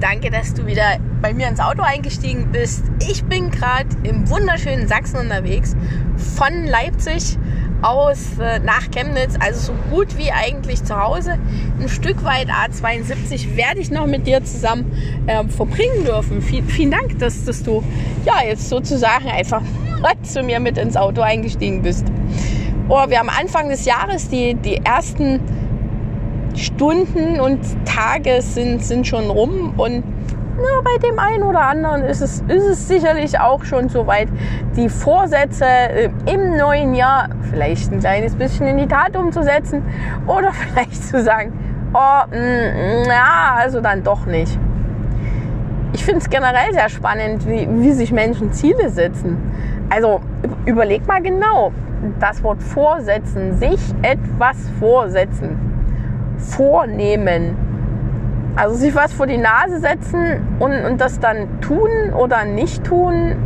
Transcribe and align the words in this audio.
Danke, 0.00 0.30
dass 0.30 0.52
du 0.52 0.66
wieder 0.66 0.98
bei 1.22 1.32
mir 1.32 1.48
ins 1.48 1.58
Auto 1.58 1.80
eingestiegen 1.80 2.52
bist. 2.52 2.84
Ich 3.00 3.24
bin 3.24 3.50
gerade 3.50 3.88
im 4.02 4.28
wunderschönen 4.28 4.88
Sachsen 4.88 5.16
unterwegs, 5.16 5.74
von 6.36 6.66
Leipzig 6.66 7.38
aus 7.80 8.38
äh, 8.38 8.58
nach 8.58 8.90
Chemnitz, 8.90 9.36
also 9.40 9.72
so 9.72 9.72
gut 9.90 10.18
wie 10.18 10.30
eigentlich 10.32 10.84
zu 10.84 11.00
Hause. 11.00 11.38
Ein 11.80 11.88
Stück 11.88 12.24
weit 12.24 12.48
A72 12.50 13.56
werde 13.56 13.80
ich 13.80 13.90
noch 13.90 14.06
mit 14.06 14.26
dir 14.26 14.44
zusammen 14.44 14.90
äh, 15.26 15.44
verbringen 15.48 16.04
dürfen. 16.04 16.42
Viel, 16.42 16.62
vielen 16.64 16.90
Dank, 16.90 17.18
dass, 17.18 17.44
dass 17.44 17.62
du 17.62 17.82
ja 18.26 18.44
jetzt 18.46 18.68
sozusagen 18.68 19.28
einfach 19.28 19.62
zu 20.22 20.42
mir 20.42 20.60
mit 20.60 20.76
ins 20.76 20.96
Auto 20.96 21.22
eingestiegen 21.22 21.82
bist. 21.82 22.06
Oh, 22.88 23.08
wir 23.08 23.18
haben 23.18 23.30
Anfang 23.30 23.70
des 23.70 23.86
Jahres 23.86 24.28
die, 24.28 24.54
die 24.54 24.76
ersten 24.76 25.40
Stunden 26.56 27.38
und 27.40 27.60
Tage 27.84 28.40
sind, 28.40 28.82
sind 28.82 29.06
schon 29.06 29.30
rum 29.30 29.74
und 29.76 30.02
na, 30.56 30.80
bei 30.82 30.96
dem 31.06 31.18
einen 31.18 31.42
oder 31.42 31.60
anderen 31.60 32.02
ist 32.04 32.22
es, 32.22 32.40
ist 32.48 32.64
es 32.64 32.88
sicherlich 32.88 33.38
auch 33.38 33.62
schon 33.64 33.90
soweit, 33.90 34.28
die 34.74 34.88
Vorsätze 34.88 35.66
äh, 35.66 36.08
im 36.24 36.56
neuen 36.56 36.94
Jahr 36.94 37.28
vielleicht 37.50 37.92
ein 37.92 38.00
kleines 38.00 38.34
bisschen 38.34 38.66
in 38.66 38.78
die 38.78 38.86
Tat 38.86 39.16
umzusetzen 39.16 39.82
oder 40.26 40.52
vielleicht 40.52 41.04
zu 41.04 41.22
sagen, 41.22 41.52
oh, 41.92 42.26
mh, 42.30 42.38
mm, 42.38 43.06
ja, 43.06 43.56
also 43.58 43.82
dann 43.82 44.02
doch 44.02 44.24
nicht. 44.24 44.58
Ich 45.92 46.04
finde 46.04 46.20
es 46.20 46.30
generell 46.30 46.72
sehr 46.72 46.88
spannend, 46.88 47.46
wie, 47.46 47.68
wie 47.70 47.92
sich 47.92 48.12
Menschen 48.12 48.52
Ziele 48.52 48.88
setzen. 48.88 49.36
Also 49.90 50.20
überleg 50.64 51.06
mal 51.06 51.22
genau, 51.22 51.72
das 52.18 52.42
Wort 52.42 52.62
vorsetzen, 52.62 53.58
sich 53.58 53.80
etwas 54.02 54.56
vorsetzen, 54.78 55.75
vornehmen 56.38 57.56
also 58.56 58.74
sich 58.74 58.94
was 58.94 59.12
vor 59.12 59.26
die 59.26 59.36
Nase 59.36 59.80
setzen 59.80 60.40
und, 60.58 60.72
und 60.72 60.98
das 60.98 61.20
dann 61.20 61.60
tun 61.60 61.90
oder 62.18 62.44
nicht 62.46 62.84
tun. 62.84 63.36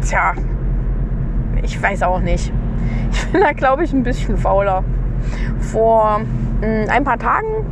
Tja, 0.00 0.32
ich 1.62 1.80
weiß 1.80 2.02
auch 2.02 2.20
nicht. 2.20 2.50
Ich 3.12 3.28
bin 3.28 3.42
da, 3.42 3.52
glaube 3.52 3.84
ich, 3.84 3.92
ein 3.92 4.02
bisschen 4.02 4.38
fauler. 4.38 4.82
Vor 5.60 6.22
mh, 6.62 6.66
hm, 6.66 6.88
ein 6.88 7.04
paar 7.04 7.18
Tagen 7.18 7.66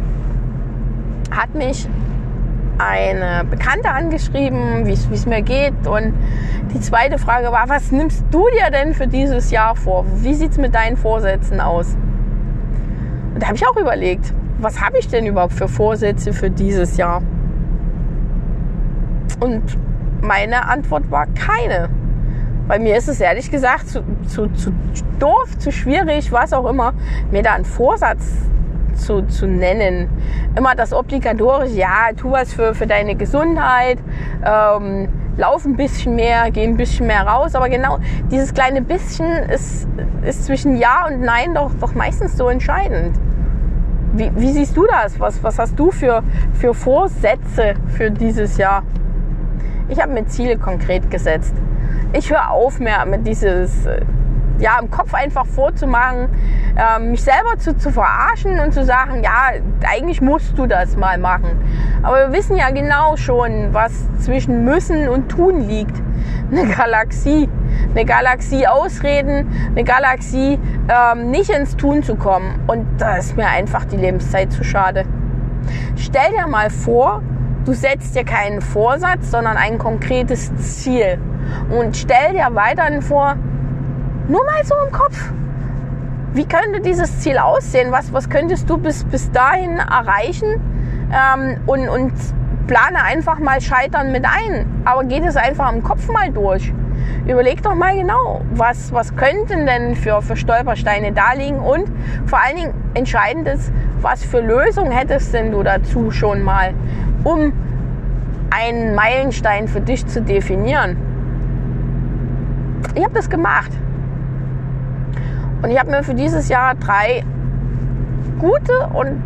hat 1.31 1.55
mich 1.55 1.89
eine 2.81 3.45
Bekannte 3.45 3.91
angeschrieben, 3.91 4.87
wie 4.87 4.93
es 4.93 5.27
mir 5.27 5.43
geht. 5.43 5.87
Und 5.87 6.15
die 6.73 6.81
zweite 6.81 7.19
Frage 7.19 7.53
war, 7.53 7.69
was 7.69 7.93
nimmst 7.93 8.25
du 8.31 8.47
dir 8.49 8.71
denn 8.71 8.95
für 8.95 9.07
dieses 9.07 9.51
Jahr 9.51 9.77
vor? 9.77 10.05
Wie 10.17 10.35
sieht 10.35 10.53
es 10.53 10.59
mit 10.59 10.75
deinen 10.75 10.97
Vorsätzen 10.97 11.61
aus? 11.61 11.97
Und 13.35 13.43
da 13.43 13.47
habe 13.47 13.57
ich 13.57 13.67
auch 13.67 13.77
überlegt, 13.77 14.33
was 14.59 14.81
habe 14.81 14.99
ich 14.99 15.09
denn 15.09 15.27
überhaupt 15.27 15.55
für 15.55 15.69
Vorsätze 15.69 16.33
für 16.33 16.51
dieses 16.51 16.97
Jahr? 16.97 17.23
Und 19.41 19.63
meine 20.21 20.69
Antwort 20.69 21.11
war 21.11 21.27
keine. 21.29 21.89
Bei 22.69 22.79
mir 22.79 22.97
ist 22.97 23.09
es 23.09 23.21
ehrlich 23.21 23.51
gesagt 23.51 23.89
zu, 23.89 24.03
zu, 24.27 24.49
zu 24.49 24.73
doof, 25.19 25.59
zu 25.59 25.73
schwierig, 25.73 26.31
was 26.31 26.53
auch 26.53 26.69
immer, 26.69 26.93
mir 27.31 27.43
da 27.43 27.55
einen 27.55 27.65
Vorsatz 27.65 28.37
zu, 28.95 29.23
zu 29.23 29.47
nennen. 29.47 30.09
Immer 30.57 30.75
das 30.75 30.93
obligatorische, 30.93 31.75
ja, 31.75 32.13
tu 32.17 32.31
was 32.31 32.53
für, 32.53 32.75
für 32.75 32.87
deine 32.87 33.15
Gesundheit, 33.15 33.99
ähm, 34.45 35.09
lauf 35.37 35.65
ein 35.65 35.77
bisschen 35.77 36.15
mehr, 36.15 36.51
geh 36.51 36.65
ein 36.65 36.77
bisschen 36.77 37.07
mehr 37.07 37.27
raus. 37.27 37.55
Aber 37.55 37.69
genau 37.69 37.99
dieses 38.31 38.53
kleine 38.53 38.83
bisschen 38.83 39.31
ist, 39.51 39.89
ist 40.23 40.45
zwischen 40.45 40.77
Ja 40.77 41.07
und 41.07 41.21
Nein 41.21 41.55
doch, 41.55 41.71
doch 41.81 41.95
meistens 41.95 42.37
so 42.37 42.49
entscheidend. 42.49 43.19
Wie, 44.13 44.31
wie 44.35 44.53
siehst 44.53 44.77
du 44.77 44.87
das? 44.87 45.19
Was, 45.21 45.43
was 45.43 45.59
hast 45.59 45.79
du 45.79 45.91
für, 45.91 46.23
für 46.55 46.75
Vorsätze 46.75 47.75
für 47.97 48.11
dieses 48.11 48.57
Jahr? 48.57 48.83
Ich 49.89 50.01
habe 50.01 50.13
mir 50.13 50.27
Ziele 50.27 50.57
konkret 50.57 51.11
gesetzt. 51.11 51.55
Ich 52.13 52.31
höre 52.31 52.51
auf 52.51 52.81
mehr 52.81 53.07
mit 53.07 53.27
dieses 53.27 53.87
äh, 53.87 54.01
ja, 54.61 54.79
im 54.81 54.91
Kopf 54.91 55.15
einfach 55.15 55.47
vorzumachen, 55.47 56.29
äh, 56.77 57.01
mich 57.01 57.23
selber 57.23 57.59
zu, 57.59 57.77
zu 57.77 57.91
verarschen 57.91 58.61
und 58.61 58.73
zu 58.73 58.85
sagen, 58.85 59.23
ja, 59.23 59.53
eigentlich 59.89 60.21
musst 60.21 60.57
du 60.57 60.67
das 60.67 60.97
mal 60.97 61.19
machen. 61.19 61.51
Aber 62.03 62.29
wir 62.29 62.33
wissen 62.33 62.57
ja 62.57 62.71
genau 62.71 63.17
schon, 63.17 63.73
was 63.73 63.93
zwischen 64.21 64.65
müssen 64.65 65.09
und 65.09 65.29
tun 65.29 65.67
liegt. 65.69 65.97
Eine 66.51 66.67
Galaxie. 66.67 67.49
Eine 67.95 68.05
Galaxie 68.05 68.67
ausreden, 68.67 69.49
eine 69.69 69.85
Galaxie 69.85 70.59
ähm, 70.89 71.31
nicht 71.31 71.51
ins 71.51 71.77
Tun 71.77 72.03
zu 72.03 72.15
kommen. 72.15 72.61
Und 72.67 72.87
da 72.99 73.17
ist 73.17 73.37
mir 73.37 73.49
einfach 73.49 73.85
die 73.85 73.97
Lebenszeit 73.97 74.53
zu 74.53 74.63
schade. 74.63 75.05
Stell 75.97 76.31
dir 76.37 76.47
mal 76.47 76.71
vor, 76.71 77.23
du 77.65 77.73
setzt 77.73 78.15
dir 78.15 78.25
keinen 78.25 78.61
Vorsatz, 78.61 79.31
sondern 79.31 79.57
ein 79.57 79.79
konkretes 79.79 80.55
Ziel. 80.57 81.19
Und 81.71 81.97
stell 81.97 82.33
dir 82.33 82.49
weiterhin 82.53 83.03
vor, 83.03 83.37
nur 84.31 84.45
mal 84.45 84.65
so 84.65 84.75
im 84.87 84.93
Kopf. 84.93 85.33
Wie 86.33 86.47
könnte 86.47 86.81
dieses 86.81 87.21
Ziel 87.21 87.39
aussehen? 87.39 87.91
Was, 87.91 88.13
was 88.13 88.31
könntest 88.31 88.71
du 88.71 88.79
bis, 88.79 89.05
bis 89.05 89.31
dahin 89.33 89.79
erreichen? 89.79 90.61
Ähm, 91.13 91.57
und, 91.67 91.89
und 91.89 92.13
plane 92.69 93.03
einfach 93.03 93.41
mal 93.41 93.61
Scheitern 93.61 94.13
mit 94.13 94.25
ein. 94.25 94.83
Aber 94.85 95.03
geht 95.05 95.25
es 95.25 95.37
einfach 95.37 95.73
im 95.73 95.83
Kopf 95.83 96.09
mal 96.09 96.31
durch. 96.31 96.73
Überleg 97.27 97.63
doch 97.63 97.75
mal 97.75 97.97
genau, 97.97 98.43
was, 98.53 98.93
was 98.93 99.17
könnten 99.17 99.67
denn 99.67 99.97
für, 99.97 100.23
für 100.23 100.37
Stolpersteine 100.37 101.13
da 101.13 101.33
liegen 101.33 101.59
und 101.59 101.91
vor 102.27 102.39
allen 102.41 102.57
Dingen 102.57 102.75
entscheidend 102.95 103.49
ist, 103.49 103.73
was 104.01 104.25
für 104.25 104.41
Lösungen 104.41 104.93
hättest 104.93 105.35
denn 105.35 105.51
du 105.51 105.63
dazu 105.63 106.11
schon 106.11 106.43
mal, 106.43 106.73
um 107.25 107.53
einen 108.51 108.95
Meilenstein 108.95 109.67
für 109.67 109.81
dich 109.81 110.07
zu 110.07 110.23
definieren. 110.23 110.97
Ich 112.95 113.03
habe 113.03 113.15
das 113.15 113.29
gemacht. 113.29 113.71
Und 115.63 115.71
ich 115.71 115.79
habe 115.79 115.91
mir 115.91 116.03
für 116.03 116.15
dieses 116.15 116.49
Jahr 116.49 116.75
drei 116.75 117.25
gute 118.39 118.87
und 118.95 119.23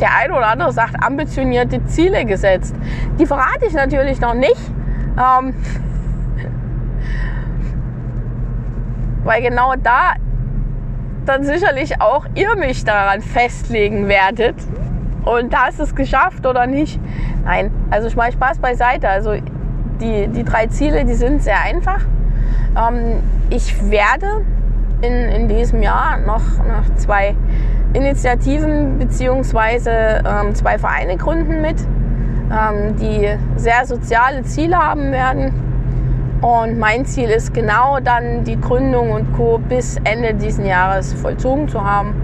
der 0.00 0.14
eine 0.16 0.34
oder 0.34 0.48
andere 0.48 0.72
sagt 0.72 1.02
ambitionierte 1.02 1.84
Ziele 1.86 2.24
gesetzt. 2.24 2.74
Die 3.18 3.26
verrate 3.26 3.66
ich 3.66 3.72
natürlich 3.74 4.20
noch 4.20 4.34
nicht. 4.34 4.60
Ähm, 5.18 5.54
weil 9.24 9.42
genau 9.42 9.74
da 9.82 10.14
dann 11.26 11.44
sicherlich 11.44 12.00
auch 12.00 12.26
ihr 12.34 12.56
mich 12.56 12.84
daran 12.84 13.20
festlegen 13.20 14.08
werdet. 14.08 14.56
Und 15.24 15.54
hast 15.54 15.78
es 15.80 15.94
geschafft 15.94 16.46
oder 16.46 16.66
nicht? 16.66 16.98
Nein, 17.44 17.70
also 17.90 18.08
ich 18.08 18.16
mache 18.16 18.32
Spaß 18.32 18.58
beiseite. 18.58 19.08
Also 19.08 19.34
die, 20.00 20.28
die 20.28 20.44
drei 20.44 20.66
Ziele, 20.66 21.04
die 21.04 21.14
sind 21.14 21.42
sehr 21.42 21.60
einfach. 21.62 22.00
Ähm, 22.76 23.22
ich 23.50 23.90
werde 23.90 24.44
in, 25.02 25.12
in 25.12 25.48
diesem 25.48 25.82
Jahr 25.82 26.18
noch, 26.18 26.42
noch 26.58 26.94
zwei 26.96 27.34
Initiativen 27.92 28.98
bzw. 28.98 29.90
Ähm, 30.24 30.54
zwei 30.54 30.78
Vereine 30.78 31.16
gründen 31.16 31.60
mit, 31.60 31.76
ähm, 32.50 32.96
die 32.96 33.28
sehr 33.56 33.84
soziale 33.86 34.42
Ziele 34.42 34.76
haben 34.76 35.10
werden. 35.12 35.52
Und 36.40 36.78
mein 36.78 37.04
Ziel 37.04 37.28
ist 37.28 37.52
genau 37.52 38.00
dann 38.00 38.44
die 38.44 38.58
Gründung 38.58 39.10
und 39.10 39.32
Co. 39.34 39.58
bis 39.58 39.96
Ende 40.04 40.34
diesen 40.34 40.64
Jahres 40.64 41.12
vollzogen 41.12 41.68
zu 41.68 41.84
haben. 41.84 42.14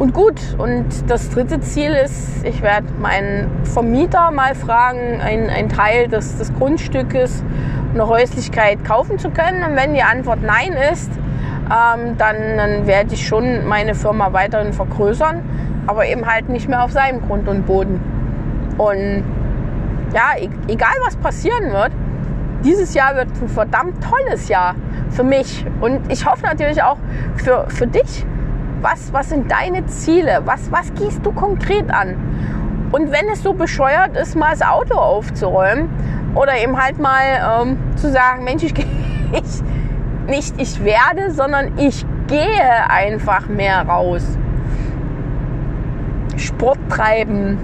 Und 0.00 0.12
gut, 0.12 0.40
und 0.58 0.86
das 1.08 1.30
dritte 1.30 1.60
Ziel 1.60 1.92
ist, 1.92 2.44
ich 2.44 2.62
werde 2.62 2.88
meinen 3.00 3.48
Vermieter 3.62 4.32
mal 4.32 4.56
fragen, 4.56 5.20
einen 5.20 5.68
Teil 5.68 6.08
des, 6.08 6.36
des 6.36 6.52
Grundstückes, 6.54 7.44
eine 7.92 8.08
Häuslichkeit 8.08 8.84
kaufen 8.84 9.20
zu 9.20 9.30
können. 9.30 9.62
Und 9.62 9.76
wenn 9.76 9.94
die 9.94 10.02
Antwort 10.02 10.40
Nein 10.42 10.72
ist, 10.92 11.12
ähm, 11.70 12.16
dann, 12.18 12.36
dann 12.56 12.86
werde 12.86 13.14
ich 13.14 13.26
schon 13.26 13.66
meine 13.66 13.94
Firma 13.94 14.32
weiterhin 14.32 14.72
vergrößern, 14.72 15.42
aber 15.86 16.06
eben 16.06 16.26
halt 16.26 16.48
nicht 16.48 16.68
mehr 16.68 16.84
auf 16.84 16.92
seinem 16.92 17.20
Grund 17.22 17.48
und 17.48 17.66
Boden. 17.66 18.00
Und 18.78 19.24
ja, 20.14 20.32
e-, 20.38 20.50
egal 20.68 20.94
was 21.04 21.16
passieren 21.16 21.72
wird, 21.72 21.92
dieses 22.64 22.94
Jahr 22.94 23.14
wird 23.14 23.28
ein 23.42 23.48
verdammt 23.48 24.02
tolles 24.02 24.48
Jahr 24.48 24.74
für 25.10 25.24
mich. 25.24 25.66
Und 25.80 26.10
ich 26.10 26.26
hoffe 26.26 26.44
natürlich 26.44 26.82
auch 26.82 26.96
für, 27.36 27.66
für 27.68 27.86
dich. 27.86 28.24
Was, 28.80 29.12
was 29.12 29.30
sind 29.30 29.50
deine 29.50 29.86
Ziele? 29.86 30.42
Was, 30.44 30.70
was 30.70 30.92
gehst 30.94 31.24
du 31.24 31.32
konkret 31.32 31.90
an? 31.90 32.16
Und 32.92 33.10
wenn 33.10 33.28
es 33.28 33.42
so 33.42 33.52
bescheuert 33.52 34.16
ist, 34.16 34.36
mal 34.36 34.50
das 34.50 34.62
Auto 34.62 34.94
aufzuräumen 34.94 35.88
oder 36.34 36.56
eben 36.56 36.80
halt 36.80 36.98
mal 36.98 37.62
ähm, 37.62 37.78
zu 37.96 38.10
sagen, 38.10 38.44
Mensch, 38.44 38.62
ich, 38.62 38.72
ich, 39.32 39.62
nicht 40.26 40.54
ich 40.60 40.82
werde, 40.84 41.30
sondern 41.32 41.78
ich 41.78 42.04
gehe 42.26 42.88
einfach 42.88 43.48
mehr 43.48 43.86
raus. 43.86 44.38
Sport 46.36 46.78
treiben, 46.88 47.58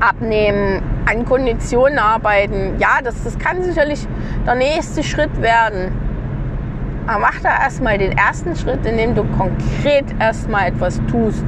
abnehmen, 0.00 0.82
an 1.06 1.24
Konditionen 1.24 1.98
arbeiten. 1.98 2.76
Ja, 2.78 3.00
das, 3.02 3.22
das 3.24 3.38
kann 3.38 3.62
sicherlich 3.62 4.06
der 4.46 4.54
nächste 4.56 5.02
Schritt 5.02 5.40
werden. 5.40 5.92
Aber 7.06 7.20
mach 7.20 7.40
da 7.40 7.50
erstmal 7.62 7.98
den 7.98 8.16
ersten 8.16 8.54
Schritt, 8.56 8.84
indem 8.84 9.14
du 9.14 9.24
konkret 9.36 10.04
erstmal 10.18 10.68
etwas 10.68 11.00
tust. 11.10 11.44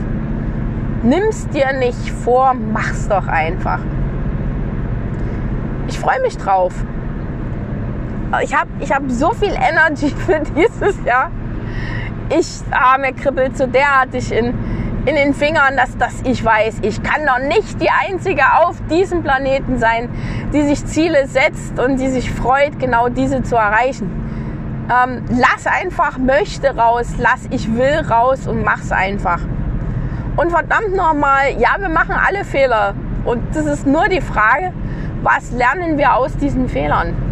Nimm's 1.03 1.49
dir 1.49 1.73
nicht 1.73 2.11
vor, 2.11 2.55
mach's 2.55 3.09
doch 3.09 3.27
einfach. 3.27 3.81
Ich 5.89 5.99
freue 5.99 6.21
mich 6.21 6.37
drauf. 6.37 6.73
Ich 8.41 8.55
habe 8.55 8.71
ich 8.81 8.91
hab 8.91 9.03
so 9.11 9.33
viel 9.33 9.55
Energy 9.55 10.09
für 10.27 10.41
dieses 10.57 11.05
Jahr. 11.05 11.31
Ich, 12.31 12.61
ah, 12.71 12.97
mir 12.99 13.13
kribbelt 13.13 13.59
so 13.59 13.67
derartig 13.67 14.33
in, 14.33 14.55
in 15.05 15.17
den 15.17 15.35
Fingern, 15.35 15.77
dass, 15.77 15.97
dass 15.99 16.23
ich 16.23 16.43
weiß, 16.43 16.79
ich 16.83 17.03
kann 17.03 17.27
doch 17.27 17.41
nicht 17.47 17.81
die 17.81 17.91
Einzige 17.91 18.43
auf 18.63 18.77
diesem 18.89 19.23
Planeten 19.23 19.79
sein, 19.79 20.09
die 20.53 20.63
sich 20.63 20.85
Ziele 20.87 21.27
setzt 21.27 21.79
und 21.79 21.99
die 21.99 22.09
sich 22.09 22.31
freut, 22.31 22.79
genau 22.79 23.09
diese 23.09 23.43
zu 23.43 23.57
erreichen. 23.57 24.11
Ähm, 24.91 25.25
lass 25.31 25.67
einfach 25.67 26.17
möchte 26.19 26.75
raus, 26.75 27.09
lass 27.19 27.47
ich 27.51 27.75
will 27.75 28.01
raus 28.11 28.47
und 28.47 28.65
mach's 28.65 28.93
einfach. 28.93 29.41
Und 30.37 30.51
verdammt 30.51 30.95
nochmal, 30.97 31.53
ja, 31.59 31.77
wir 31.79 31.91
machen 31.91 32.15
alle 32.15 32.45
Fehler. 32.45 32.95
Und 33.25 33.43
das 33.55 33.67
ist 33.67 33.87
nur 33.87 34.09
die 34.09 34.23
Frage, 34.23 34.73
was 35.23 35.53
lernen 35.53 35.99
wir 35.99 36.15
aus 36.15 36.37
diesen 36.37 36.69
Fehlern? 36.69 37.32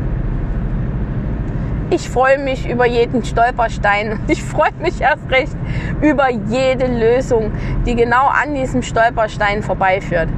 Ich 1.92 2.08
freue 2.08 2.38
mich 2.38 2.68
über 2.70 2.86
jeden 2.86 3.24
Stolperstein 3.24 4.12
und 4.12 4.20
ich 4.30 4.42
freue 4.44 4.72
mich 4.80 5.00
erst 5.00 5.28
recht 5.28 5.56
über 6.00 6.30
jede 6.30 6.86
Lösung, 6.86 7.50
die 7.84 7.96
genau 7.96 8.28
an 8.28 8.54
diesem 8.54 8.82
Stolperstein 8.82 9.62
vorbeiführt. 9.62 10.28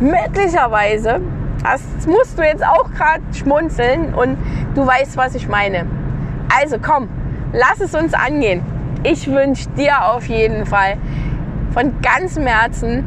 Möglicherweise, 0.00 1.20
das 1.62 2.06
musst 2.06 2.38
du 2.38 2.42
jetzt 2.42 2.64
auch 2.64 2.90
gerade 2.90 3.22
schmunzeln 3.32 4.14
und 4.14 4.36
du 4.74 4.86
weißt, 4.86 5.16
was 5.16 5.34
ich 5.34 5.48
meine. 5.48 5.86
Also 6.60 6.76
komm, 6.78 7.08
lass 7.54 7.80
es 7.80 7.94
uns 7.94 8.12
angehen. 8.12 8.62
Ich 9.02 9.30
wünsche 9.30 9.68
dir 9.70 10.04
auf 10.04 10.26
jeden 10.26 10.66
Fall 10.66 10.98
von 11.72 11.94
ganzem 12.02 12.46
Herzen 12.46 13.04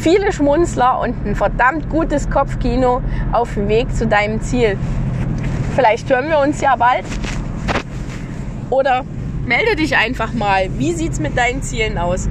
viele 0.00 0.32
Schmunzler 0.32 1.00
und 1.00 1.26
ein 1.26 1.34
verdammt 1.34 1.88
gutes 1.88 2.28
Kopfkino 2.30 3.02
auf 3.32 3.54
dem 3.54 3.68
Weg 3.68 3.94
zu 3.94 4.06
deinem 4.06 4.40
Ziel. 4.40 4.78
Vielleicht 5.74 6.08
hören 6.10 6.28
wir 6.28 6.38
uns 6.38 6.60
ja 6.60 6.76
bald. 6.76 7.04
Oder 8.70 9.04
melde 9.44 9.76
dich 9.76 9.96
einfach 9.96 10.32
mal. 10.32 10.68
Wie 10.78 10.92
sieht 10.92 11.12
es 11.12 11.20
mit 11.20 11.36
deinen 11.36 11.62
Zielen 11.62 11.98
aus? 11.98 12.28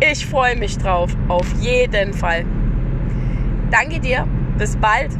Ich 0.00 0.26
freue 0.26 0.56
mich 0.56 0.78
drauf. 0.78 1.10
Auf 1.28 1.46
jeden 1.60 2.14
Fall. 2.14 2.44
Danke 3.70 4.00
dir. 4.00 4.26
Bis 4.56 4.76
bald. 4.76 5.10